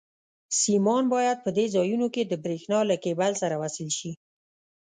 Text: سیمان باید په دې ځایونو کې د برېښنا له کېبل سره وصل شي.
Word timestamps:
سیمان 0.61 1.03
باید 1.13 1.37
په 1.45 1.49
دې 1.57 1.65
ځایونو 1.75 2.07
کې 2.13 2.21
د 2.25 2.33
برېښنا 2.43 2.79
له 2.89 2.95
کېبل 3.03 3.31
سره 3.41 3.55
وصل 3.61 3.89
شي. 3.97 4.11